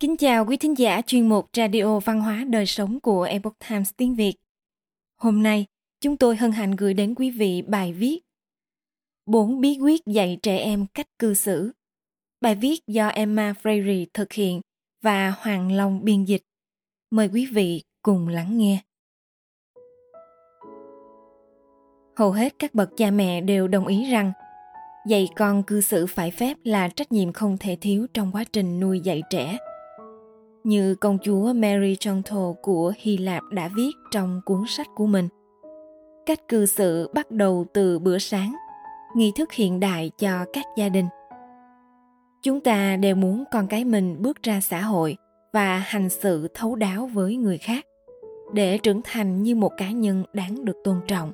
Kính 0.00 0.16
chào 0.16 0.46
quý 0.46 0.56
thính 0.56 0.78
giả 0.78 1.02
chuyên 1.06 1.28
mục 1.28 1.48
Radio 1.56 1.98
Văn 1.98 2.20
hóa 2.20 2.44
Đời 2.48 2.66
Sống 2.66 3.00
của 3.00 3.22
Epoch 3.22 3.56
Times 3.68 3.90
tiếng 3.96 4.14
Việt. 4.14 4.34
Hôm 5.16 5.42
nay, 5.42 5.66
chúng 6.00 6.16
tôi 6.16 6.36
hân 6.36 6.52
hạnh 6.52 6.76
gửi 6.76 6.94
đến 6.94 7.14
quý 7.14 7.30
vị 7.30 7.62
bài 7.62 7.92
viết 7.92 8.20
Bốn 9.26 9.60
bí 9.60 9.78
quyết 9.80 10.00
dạy 10.06 10.38
trẻ 10.42 10.58
em 10.58 10.86
cách 10.94 11.06
cư 11.18 11.34
xử. 11.34 11.72
Bài 12.40 12.54
viết 12.54 12.80
do 12.86 13.08
Emma 13.08 13.54
Freire 13.62 14.06
thực 14.14 14.32
hiện 14.32 14.60
và 15.02 15.34
Hoàng 15.38 15.72
Long 15.72 16.04
biên 16.04 16.24
dịch. 16.24 16.42
Mời 17.10 17.28
quý 17.32 17.46
vị 17.46 17.82
cùng 18.02 18.28
lắng 18.28 18.58
nghe. 18.58 18.78
Hầu 22.16 22.32
hết 22.32 22.54
các 22.58 22.74
bậc 22.74 22.90
cha 22.96 23.10
mẹ 23.10 23.40
đều 23.40 23.68
đồng 23.68 23.86
ý 23.86 24.10
rằng 24.10 24.32
dạy 25.08 25.28
con 25.36 25.62
cư 25.62 25.80
xử 25.80 26.06
phải 26.06 26.30
phép 26.30 26.56
là 26.64 26.88
trách 26.88 27.12
nhiệm 27.12 27.32
không 27.32 27.56
thể 27.60 27.76
thiếu 27.80 28.06
trong 28.14 28.32
quá 28.32 28.44
trình 28.52 28.80
nuôi 28.80 29.00
dạy 29.00 29.22
trẻ– 29.30 29.58
như 30.64 30.94
công 30.94 31.18
chúa 31.22 31.52
Mary 31.52 31.96
Chantal 31.96 32.52
của 32.62 32.92
Hy 32.96 33.18
Lạp 33.18 33.42
đã 33.50 33.70
viết 33.76 33.90
trong 34.10 34.40
cuốn 34.44 34.62
sách 34.66 34.86
của 34.94 35.06
mình. 35.06 35.28
Cách 36.26 36.48
cư 36.48 36.66
xử 36.66 37.08
bắt 37.14 37.30
đầu 37.30 37.66
từ 37.74 37.98
bữa 37.98 38.18
sáng, 38.18 38.54
nghi 39.16 39.32
thức 39.36 39.52
hiện 39.52 39.80
đại 39.80 40.10
cho 40.18 40.44
các 40.52 40.64
gia 40.76 40.88
đình. 40.88 41.06
Chúng 42.42 42.60
ta 42.60 42.96
đều 42.96 43.14
muốn 43.14 43.44
con 43.52 43.66
cái 43.66 43.84
mình 43.84 44.22
bước 44.22 44.42
ra 44.42 44.60
xã 44.60 44.80
hội 44.80 45.16
và 45.52 45.78
hành 45.78 46.08
xử 46.08 46.48
thấu 46.54 46.76
đáo 46.76 47.10
với 47.12 47.36
người 47.36 47.58
khác 47.58 47.86
để 48.52 48.78
trưởng 48.78 49.00
thành 49.04 49.42
như 49.42 49.54
một 49.54 49.72
cá 49.76 49.90
nhân 49.90 50.24
đáng 50.32 50.64
được 50.64 50.76
tôn 50.84 51.00
trọng. 51.06 51.32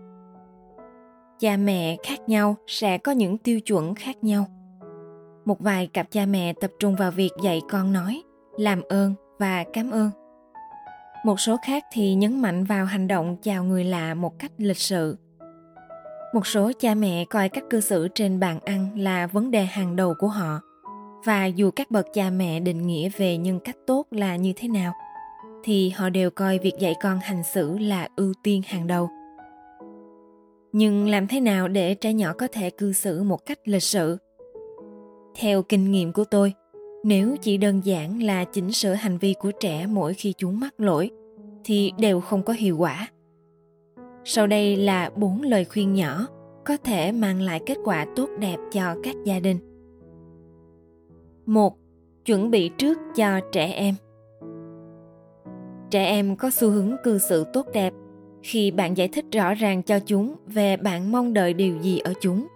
Cha 1.39 1.57
mẹ 1.57 1.97
khác 2.03 2.29
nhau 2.29 2.57
sẽ 2.67 2.99
có 2.99 3.13
những 3.13 3.39
tiêu 3.39 3.61
chuẩn 3.61 3.95
khác 3.95 4.25
nhau. 4.25 4.47
Một 5.45 5.61
vài 5.61 5.87
cặp 5.87 6.11
cha 6.11 6.27
mẹ 6.27 6.53
tập 6.61 6.71
trung 6.79 6.97
vào 6.97 7.11
việc 7.11 7.31
dạy 7.43 7.61
con 7.71 7.93
nói 7.93 8.23
làm 8.57 8.83
ơn 8.89 9.15
và 9.39 9.65
cảm 9.73 9.91
ơn. 9.91 10.11
Một 11.25 11.41
số 11.41 11.57
khác 11.67 11.85
thì 11.93 12.15
nhấn 12.15 12.43
mạnh 12.43 12.65
vào 12.65 12.85
hành 12.85 13.09
động 13.09 13.37
chào 13.43 13.65
người 13.65 13.85
lạ 13.85 14.15
một 14.15 14.39
cách 14.39 14.53
lịch 14.59 14.77
sự. 14.77 15.19
Một 16.35 16.47
số 16.47 16.73
cha 16.79 16.95
mẹ 16.95 17.25
coi 17.25 17.49
cách 17.49 17.65
cư 17.71 17.81
xử 17.81 18.09
trên 18.15 18.41
bàn 18.41 18.61
ăn 18.65 18.89
là 18.97 19.27
vấn 19.27 19.51
đề 19.51 19.65
hàng 19.65 19.97
đầu 19.97 20.15
của 20.19 20.29
họ, 20.29 20.61
và 21.25 21.47
dù 21.47 21.71
các 21.71 21.91
bậc 21.91 22.07
cha 22.13 22.31
mẹ 22.31 22.61
định 22.61 22.87
nghĩa 22.87 23.09
về 23.17 23.37
nhân 23.37 23.61
cách 23.61 23.77
tốt 23.87 24.07
là 24.11 24.37
như 24.37 24.53
thế 24.57 24.69
nào, 24.69 24.93
thì 25.65 25.91
họ 25.91 26.09
đều 26.09 26.31
coi 26.31 26.59
việc 26.59 26.75
dạy 26.79 26.95
con 27.03 27.19
hành 27.19 27.45
xử 27.45 27.79
là 27.79 28.09
ưu 28.17 28.33
tiên 28.43 28.63
hàng 28.67 28.87
đầu. 28.87 29.09
Nhưng 30.73 31.09
làm 31.09 31.27
thế 31.27 31.41
nào 31.41 31.69
để 31.69 31.95
trẻ 31.95 32.13
nhỏ 32.13 32.33
có 32.39 32.49
thể 32.53 32.71
cư 32.71 32.93
xử 32.93 33.23
một 33.23 33.47
cách 33.47 33.59
lịch 33.65 33.83
sự? 33.83 34.19
Theo 35.35 35.63
kinh 35.63 35.93
nghiệm 35.93 36.13
của 36.13 36.25
tôi 36.25 36.53
nếu 37.07 37.37
chỉ 37.41 37.57
đơn 37.57 37.81
giản 37.85 38.23
là 38.23 38.45
chỉnh 38.45 38.73
sửa 38.73 38.93
hành 38.93 39.19
vi 39.19 39.35
của 39.41 39.51
trẻ 39.61 39.87
mỗi 39.87 40.15
khi 40.15 40.35
chúng 40.37 40.61
mắc 40.61 40.75
lỗi, 40.79 41.11
thì 41.65 41.93
đều 41.99 42.21
không 42.21 42.43
có 42.43 42.53
hiệu 42.53 42.77
quả. 42.79 43.09
Sau 44.25 44.47
đây 44.47 44.77
là 44.77 45.11
bốn 45.17 45.43
lời 45.43 45.65
khuyên 45.65 45.95
nhỏ, 45.95 46.27
có 46.65 46.77
thể 46.77 47.13
mang 47.13 47.41
lại 47.41 47.61
kết 47.67 47.79
quả 47.85 48.07
tốt 48.17 48.29
đẹp 48.39 48.57
cho 48.73 48.97
các 49.03 49.17
gia 49.25 49.41
đình. 49.41 49.59
Một, 51.47 51.77
chuẩn 52.25 52.51
bị 52.51 52.71
trước 52.79 52.99
cho 53.17 53.41
trẻ 53.53 53.73
em. 53.73 53.95
Trẻ 55.91 56.05
em 56.05 56.37
có 56.37 56.51
xu 56.51 56.71
hướng 56.71 56.97
cư 57.05 57.19
xử 57.19 57.45
tốt 57.53 57.67
đẹp 57.73 57.93
khi 58.43 58.71
bạn 58.71 58.97
giải 58.97 59.09
thích 59.09 59.25
rõ 59.33 59.55
ràng 59.55 59.83
cho 59.83 59.99
chúng 59.99 60.35
về 60.47 60.77
bạn 60.77 61.13
mong 61.13 61.33
đợi 61.33 61.55
điều 61.55 61.79
gì 61.79 61.99
ở 61.99 62.13
chúng. 62.21 62.47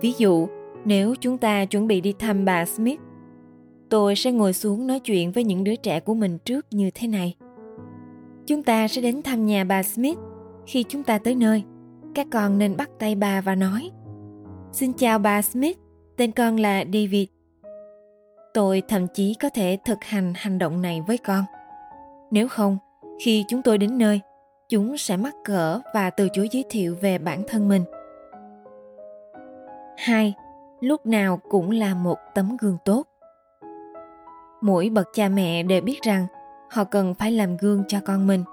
Ví 0.00 0.12
dụ, 0.18 0.48
nếu 0.84 1.14
chúng 1.20 1.38
ta 1.38 1.64
chuẩn 1.64 1.86
bị 1.86 2.00
đi 2.00 2.14
thăm 2.18 2.44
bà 2.44 2.64
smith 2.64 3.00
tôi 3.90 4.16
sẽ 4.16 4.32
ngồi 4.32 4.52
xuống 4.52 4.86
nói 4.86 5.00
chuyện 5.00 5.32
với 5.32 5.44
những 5.44 5.64
đứa 5.64 5.76
trẻ 5.76 6.00
của 6.00 6.14
mình 6.14 6.38
trước 6.38 6.66
như 6.70 6.90
thế 6.94 7.08
này. 7.08 7.36
Chúng 8.46 8.62
ta 8.62 8.88
sẽ 8.88 9.02
đến 9.02 9.22
thăm 9.22 9.46
nhà 9.46 9.64
bà 9.64 9.82
smith. 9.82 10.18
Khi 10.66 10.84
chúng 10.88 11.02
ta 11.02 11.18
tới 11.18 11.34
nơi, 11.34 11.62
các 12.14 12.26
con 12.32 12.58
nên 12.58 12.76
bắt 12.76 12.90
tay 12.98 13.14
bà 13.14 13.40
và 13.40 13.54
nói, 13.54 13.90
xin 14.72 14.92
chào 14.92 15.18
bà 15.18 15.42
smith, 15.42 15.78
tên 16.16 16.32
con 16.32 16.56
là 16.56 16.84
david. 16.84 17.28
Tôi 18.54 18.82
thậm 18.88 19.06
chí 19.14 19.34
có 19.34 19.48
thể 19.48 19.78
thực 19.84 20.04
hành 20.04 20.32
hành 20.36 20.58
động 20.58 20.82
này 20.82 21.00
với 21.06 21.18
con. 21.18 21.44
Nếu 22.30 22.48
không, 22.48 22.78
khi 23.24 23.44
chúng 23.48 23.62
tôi 23.62 23.78
đến 23.78 23.98
nơi, 23.98 24.20
chúng 24.68 24.96
sẽ 24.96 25.16
mắc 25.16 25.34
cỡ 25.44 25.80
và 25.94 26.10
từ 26.10 26.28
chối 26.32 26.48
giới 26.52 26.64
thiệu 26.70 26.96
về 27.00 27.18
bản 27.18 27.42
thân 27.48 27.68
mình. 27.68 27.84
Hai, 29.96 30.34
lúc 30.80 31.06
nào 31.06 31.40
cũng 31.50 31.70
là 31.70 31.94
một 31.94 32.18
tấm 32.34 32.56
gương 32.60 32.78
tốt 32.84 33.09
mỗi 34.60 34.90
bậc 34.90 35.08
cha 35.14 35.28
mẹ 35.28 35.62
đều 35.62 35.80
biết 35.80 36.02
rằng 36.02 36.26
họ 36.70 36.84
cần 36.84 37.14
phải 37.14 37.32
làm 37.32 37.56
gương 37.56 37.82
cho 37.88 37.98
con 38.04 38.26
mình, 38.26 38.44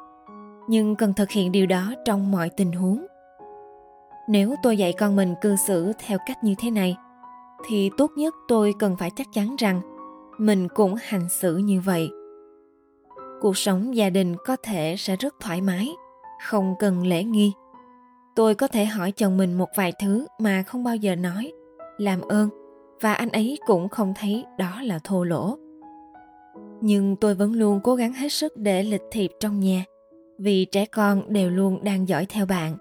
nhưng 0.67 0.95
cần 0.95 1.13
thực 1.13 1.31
hiện 1.31 1.51
điều 1.51 1.65
đó 1.65 1.93
trong 2.05 2.31
mọi 2.31 2.49
tình 2.49 2.71
huống. 2.71 3.05
Nếu 4.29 4.55
tôi 4.63 4.77
dạy 4.77 4.93
con 4.93 5.15
mình 5.15 5.35
cư 5.41 5.55
xử 5.55 5.91
theo 5.99 6.17
cách 6.25 6.43
như 6.43 6.55
thế 6.57 6.71
này, 6.71 6.97
thì 7.65 7.89
tốt 7.97 8.11
nhất 8.17 8.35
tôi 8.47 8.73
cần 8.79 8.95
phải 8.97 9.11
chắc 9.15 9.27
chắn 9.33 9.55
rằng 9.55 9.81
mình 10.37 10.67
cũng 10.75 10.95
hành 11.01 11.29
xử 11.29 11.57
như 11.57 11.81
vậy. 11.81 12.09
Cuộc 13.41 13.57
sống 13.57 13.95
gia 13.95 14.09
đình 14.09 14.35
có 14.45 14.55
thể 14.63 14.95
sẽ 14.97 15.15
rất 15.15 15.35
thoải 15.39 15.61
mái, 15.61 15.95
không 16.47 16.75
cần 16.79 17.07
lễ 17.07 17.23
nghi. 17.23 17.53
Tôi 18.35 18.55
có 18.55 18.67
thể 18.67 18.85
hỏi 18.85 19.11
chồng 19.11 19.37
mình 19.37 19.53
một 19.53 19.69
vài 19.75 19.93
thứ 20.01 20.27
mà 20.39 20.63
không 20.63 20.83
bao 20.83 20.95
giờ 20.95 21.15
nói, 21.15 21.51
làm 21.97 22.21
ơn, 22.21 22.49
và 23.01 23.13
anh 23.13 23.29
ấy 23.29 23.57
cũng 23.65 23.89
không 23.89 24.13
thấy 24.19 24.45
đó 24.57 24.81
là 24.81 24.99
thô 25.03 25.23
lỗ 25.23 25.57
nhưng 26.81 27.15
tôi 27.15 27.35
vẫn 27.35 27.53
luôn 27.53 27.79
cố 27.83 27.95
gắng 27.95 28.13
hết 28.13 28.29
sức 28.33 28.57
để 28.57 28.83
lịch 28.83 29.01
thiệp 29.11 29.31
trong 29.39 29.59
nhà, 29.59 29.83
vì 30.39 30.65
trẻ 30.65 30.85
con 30.85 31.33
đều 31.33 31.49
luôn 31.49 31.83
đang 31.83 32.07
dõi 32.07 32.25
theo 32.29 32.45
bạn. 32.45 32.77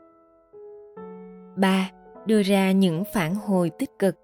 3. 1.56 1.90
Đưa 2.26 2.42
ra 2.42 2.72
những 2.72 3.04
phản 3.12 3.34
hồi 3.34 3.70
tích 3.70 3.98
cực. 3.98 4.16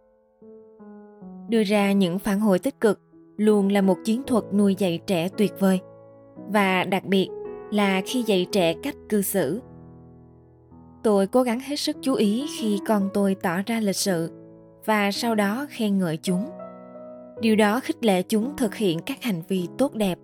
Đưa 1.49 1.63
ra 1.63 1.93
những 1.93 2.19
phản 2.19 2.41
hồi 2.41 2.59
tích 2.59 2.81
cực 2.81 3.01
luôn 3.37 3.73
là 3.73 3.81
một 3.81 3.97
chiến 4.05 4.23
thuật 4.27 4.45
nuôi 4.55 4.75
dạy 4.79 5.01
trẻ 5.07 5.29
tuyệt 5.37 5.53
vời, 5.59 5.81
và 6.53 6.85
đặc 6.85 7.05
biệt 7.05 7.29
là 7.71 8.03
khi 8.07 8.23
dạy 8.23 8.47
trẻ 8.53 8.75
cách 8.83 8.97
cư 9.09 9.23
xử. 9.23 9.61
Tôi 11.03 11.27
cố 11.27 11.43
gắng 11.43 11.61
hết 11.61 11.77
sức 11.77 11.97
chú 12.03 12.15
ý 12.15 12.47
khi 12.59 12.81
con 12.87 13.09
tôi 13.15 13.37
tỏ 13.43 13.57
ra 13.67 13.81
lịch 13.81 13.97
sự 13.97 14.31
và 14.85 15.11
sau 15.13 15.35
đó 15.35 15.67
khen 15.71 15.99
ngợi 15.99 16.19
chúng 16.23 16.51
điều 17.43 17.57
đó 17.57 17.81
khích 17.81 18.05
lệ 18.05 18.23
chúng 18.23 18.57
thực 18.57 18.75
hiện 18.75 18.99
các 19.07 19.23
hành 19.23 19.43
vi 19.49 19.69
tốt 19.79 19.95
đẹp 19.95 20.19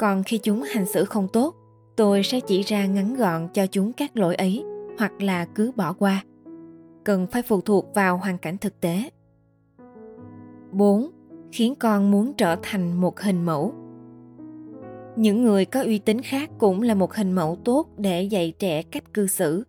còn 0.00 0.22
khi 0.22 0.38
chúng 0.38 0.62
hành 0.62 0.86
xử 0.86 1.04
không 1.04 1.28
tốt, 1.28 1.54
tôi 1.96 2.22
sẽ 2.22 2.40
chỉ 2.40 2.62
ra 2.62 2.86
ngắn 2.86 3.14
gọn 3.14 3.48
cho 3.54 3.66
chúng 3.66 3.92
các 3.92 4.16
lỗi 4.16 4.34
ấy, 4.34 4.64
hoặc 4.98 5.22
là 5.22 5.44
cứ 5.44 5.72
bỏ 5.76 5.92
qua 5.92 6.24
cần 7.04 7.26
phải 7.26 7.42
phụ 7.42 7.60
thuộc 7.60 7.94
vào 7.94 8.16
hoàn 8.16 8.38
cảnh 8.38 8.58
thực 8.58 8.80
tế 8.80 9.10
4. 10.72 11.10
Khiến 11.52 11.74
con 11.74 12.10
muốn 12.10 12.32
trở 12.32 12.56
thành 12.62 13.00
một 13.00 13.20
hình 13.20 13.44
mẫu. 13.44 13.72
Những 15.16 15.42
người 15.42 15.64
có 15.64 15.82
uy 15.82 15.98
tín 15.98 16.20
khác 16.20 16.50
cũng 16.58 16.82
là 16.82 16.94
một 16.94 17.14
hình 17.14 17.32
mẫu 17.32 17.56
tốt 17.64 17.88
để 17.98 18.22
dạy 18.22 18.52
trẻ 18.58 18.82
cách 18.82 19.14
cư 19.14 19.26
xử. 19.26 19.64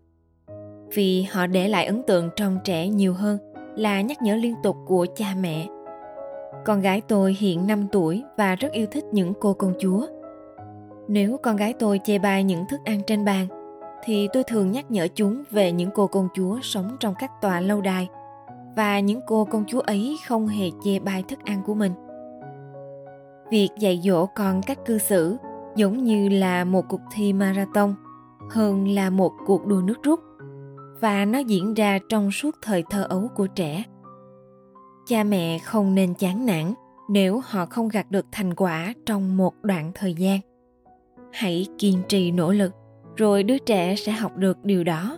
Vì 0.94 1.24
họ 1.24 1.48
để 1.48 1.68
lại 1.68 1.86
ấn 1.86 2.02
tượng 2.08 2.30
trong 2.36 2.58
trẻ 2.64 2.88
nhiều 2.88 3.14
hơn 3.14 3.38
là 3.76 4.02
nhắc 4.02 4.22
nhở 4.22 4.36
liên 4.36 4.56
tục 4.64 4.76
của 4.88 5.06
cha 5.16 5.36
mẹ 5.42 5.68
con 6.66 6.82
gái 6.82 7.02
tôi 7.08 7.36
hiện 7.40 7.68
5 7.68 7.88
tuổi 7.92 8.24
và 8.38 8.56
rất 8.56 8.72
yêu 8.72 8.86
thích 8.92 9.06
những 9.12 9.34
cô 9.40 9.54
công 9.54 9.74
chúa. 9.80 10.06
Nếu 11.08 11.38
con 11.44 11.56
gái 11.56 11.74
tôi 11.80 12.00
chê 12.04 12.20
bai 12.20 12.44
những 12.44 12.66
thức 12.70 12.80
ăn 12.86 13.02
trên 13.08 13.26
bàn, 13.26 13.48
thì 14.04 14.28
tôi 14.34 14.44
thường 14.44 14.72
nhắc 14.72 14.92
nhở 14.92 15.08
chúng 15.16 15.44
về 15.52 15.72
những 15.72 15.90
cô 15.96 16.08
công 16.08 16.28
chúa 16.34 16.60
sống 16.62 16.98
trong 17.00 17.14
các 17.20 17.32
tòa 17.42 17.60
lâu 17.60 17.82
đài 17.82 18.10
và 18.76 19.00
những 19.00 19.22
cô 19.28 19.46
công 19.46 19.64
chúa 19.68 19.80
ấy 19.80 20.18
không 20.28 20.48
hề 20.48 20.70
chê 20.84 21.00
bai 21.00 21.24
thức 21.28 21.40
ăn 21.46 21.62
của 21.66 21.74
mình. 21.74 21.92
Việc 23.52 23.70
dạy 23.80 24.02
dỗ 24.04 24.26
con 24.26 24.62
cách 24.62 24.80
cư 24.86 24.98
xử 24.98 25.38
giống 25.76 26.04
như 26.04 26.30
là 26.30 26.64
một 26.64 26.86
cuộc 26.90 27.02
thi 27.12 27.34
marathon 27.34 27.96
hơn 28.50 28.88
là 28.88 29.10
một 29.10 29.32
cuộc 29.46 29.66
đua 29.66 29.82
nước 29.82 30.04
rút 30.04 30.20
và 31.00 31.26
nó 31.26 31.40
diễn 31.40 31.74
ra 31.74 32.00
trong 32.10 32.32
suốt 32.32 32.56
thời 32.62 32.84
thơ 32.90 33.04
ấu 33.10 33.28
của 33.36 33.48
trẻ 33.48 33.84
cha 35.06 35.24
mẹ 35.24 35.60
không 35.60 35.96
nên 35.96 36.14
chán 36.14 36.46
nản 36.46 36.74
nếu 37.10 37.42
họ 37.44 37.66
không 37.66 37.88
gặt 37.88 38.12
được 38.12 38.26
thành 38.32 38.54
quả 38.54 38.94
trong 39.06 39.38
một 39.38 39.54
đoạn 39.62 39.92
thời 39.96 40.14
gian. 40.14 40.40
Hãy 41.32 41.68
kiên 41.78 42.02
trì 42.08 42.32
nỗ 42.32 42.52
lực, 42.52 42.72
rồi 43.16 43.44
đứa 43.44 43.58
trẻ 43.58 43.96
sẽ 43.96 44.12
học 44.12 44.38
được 44.38 44.66
điều 44.66 44.84
đó. 44.84 45.18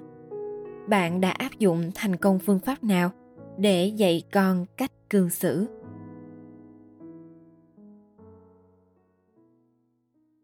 Bạn 0.90 1.22
đã 1.22 1.32
áp 1.32 1.60
dụng 1.60 1.92
thành 1.96 2.16
công 2.16 2.40
phương 2.40 2.60
pháp 2.60 2.84
nào 2.84 3.12
để 3.58 3.86
dạy 3.86 4.24
con 4.32 4.66
cách 4.78 4.92
cư 5.10 5.30
xử? 5.30 5.68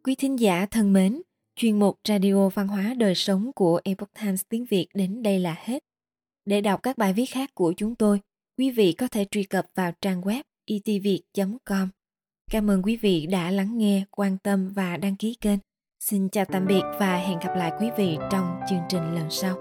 Quý 0.04 0.16
thính 0.16 0.40
giả 0.40 0.66
thân 0.72 0.94
mến, 0.94 1.22
chuyên 1.56 1.80
mục 1.80 2.00
radio 2.08 2.50
văn 2.50 2.68
hóa 2.68 2.94
đời 2.98 3.16
sống 3.16 3.52
của 3.56 3.82
epoch 3.84 4.10
times 4.22 4.42
tiếng 4.50 4.66
việt 4.66 4.88
đến 4.94 5.24
đây 5.24 5.40
là 5.40 5.56
hết. 5.60 5.84
Để 6.46 6.62
đọc 6.62 6.84
các 6.84 6.98
bài 6.98 7.14
viết 7.14 7.26
khác 7.26 7.50
của 7.54 7.74
chúng 7.78 7.96
tôi 7.96 8.22
quý 8.60 8.72
vị 8.72 8.94
có 8.94 9.08
thể 9.08 9.26
truy 9.32 9.44
cập 9.44 9.66
vào 9.76 9.92
trang 10.02 10.22
web 10.22 10.42
e 10.66 10.76
itviet.com. 10.86 11.90
Cảm 12.52 12.70
ơn 12.70 12.82
quý 12.84 12.98
vị 12.98 13.28
đã 13.32 13.52
lắng 13.52 13.78
nghe, 13.78 14.04
quan 14.12 14.38
tâm 14.38 14.70
và 14.76 14.98
đăng 14.98 15.16
ký 15.16 15.38
kênh. 15.42 15.60
Xin 16.00 16.30
chào 16.30 16.46
tạm 16.46 16.68
biệt 16.68 16.82
và 17.00 17.18
hẹn 17.18 17.40
gặp 17.40 17.56
lại 17.56 17.72
quý 17.80 17.88
vị 17.98 18.18
trong 18.32 18.60
chương 18.70 18.80
trình 18.90 19.16
lần 19.16 19.30
sau. 19.30 19.56